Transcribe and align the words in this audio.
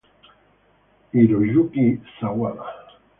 Hiroyuki 1.11 1.85
Sawada 2.15 2.63